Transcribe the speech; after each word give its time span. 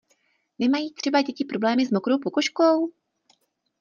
Nemají 0.59 0.91
třeba 0.93 1.21
děti 1.21 1.45
problémy 1.45 1.85
s 1.85 1.91
mokrou 1.91 2.17
pokožkou? 2.19 2.91